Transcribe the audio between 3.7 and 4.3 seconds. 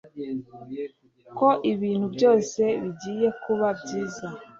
byiza